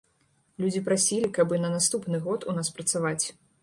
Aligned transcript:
Людзі 0.65 0.81
прасіліся, 0.87 1.31
каб 1.37 1.55
і 1.59 1.63
на 1.63 1.71
наступны 1.77 2.25
год 2.29 2.49
у 2.53 2.61
нас 2.61 2.77
працаваць. 2.79 3.25